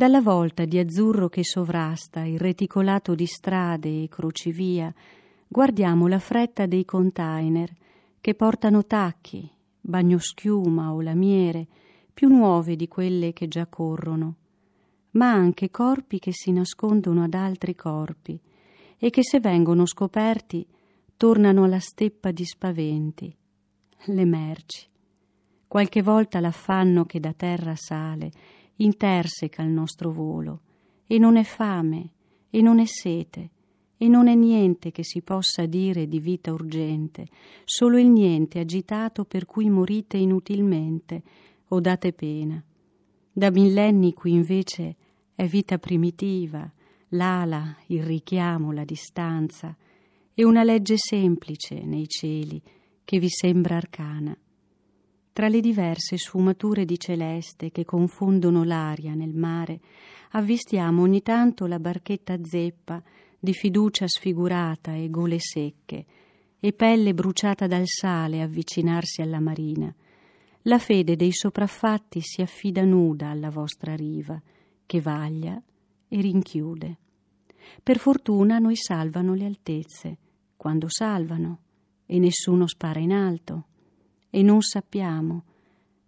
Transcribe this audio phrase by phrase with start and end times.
[0.00, 4.90] Dalla volta di azzurro che sovrasta il reticolato di strade e crocivia,
[5.46, 7.70] guardiamo la fretta dei container
[8.18, 9.46] che portano tacchi,
[9.78, 11.66] bagnoschiuma o lamiere,
[12.14, 14.36] più nuove di quelle che già corrono,
[15.10, 18.40] ma anche corpi che si nascondono ad altri corpi
[18.96, 20.66] e che se vengono scoperti
[21.14, 23.36] tornano alla steppa di spaventi,
[24.06, 24.88] le merci.
[25.68, 28.30] Qualche volta l'affanno che da terra sale
[28.80, 30.60] interseca il nostro volo,
[31.06, 32.10] e non è fame,
[32.50, 33.50] e non è sete,
[33.96, 37.26] e non è niente che si possa dire di vita urgente,
[37.64, 41.22] solo il niente agitato per cui morite inutilmente
[41.68, 42.62] o date pena.
[43.32, 44.96] Da millenni qui invece
[45.34, 46.70] è vita primitiva,
[47.08, 49.76] l'ala, il richiamo, la distanza,
[50.32, 52.60] e una legge semplice nei cieli
[53.04, 54.36] che vi sembra arcana.
[55.32, 59.80] Tra le diverse sfumature di celeste che confondono l'aria nel mare,
[60.30, 63.02] avvistiamo ogni tanto la barchetta zeppa
[63.38, 66.04] di fiducia sfigurata e gole secche,
[66.58, 69.92] e pelle bruciata dal sale avvicinarsi alla marina.
[70.64, 74.40] La fede dei sopraffatti si affida nuda alla vostra riva,
[74.84, 75.60] che vaglia
[76.08, 76.98] e rinchiude.
[77.82, 80.18] Per fortuna noi salvano le altezze,
[80.56, 81.60] quando salvano,
[82.04, 83.68] e nessuno spara in alto,
[84.30, 85.44] e non sappiamo,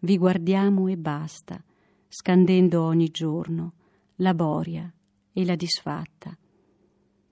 [0.00, 1.62] vi guardiamo e basta,
[2.08, 3.72] scandendo ogni giorno
[4.16, 4.92] la boria
[5.32, 6.36] e la disfatta.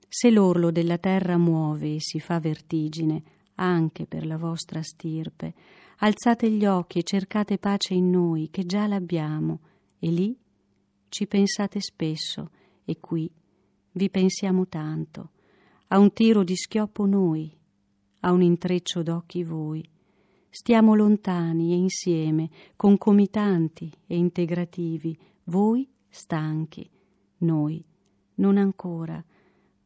[0.08, 3.22] Se l'orlo della terra muove e si fa vertigine
[3.56, 5.54] anche per la vostra stirpe,
[5.98, 9.60] alzate gli occhi e cercate pace in noi, che già l'abbiamo,
[9.98, 10.38] e lì
[11.08, 12.50] ci pensate spesso,
[12.84, 13.30] e qui
[13.92, 15.30] vi pensiamo tanto.
[15.88, 17.54] A un tiro di schioppo noi,
[18.20, 19.88] a un intreccio d'occhi voi.
[20.50, 26.88] Stiamo lontani e insieme, concomitanti e integrativi, voi stanchi,
[27.38, 27.84] noi
[28.34, 29.22] non ancora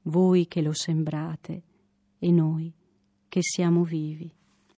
[0.03, 1.63] voi che lo sembrate
[2.19, 2.73] e noi
[3.29, 4.33] che siamo vivi.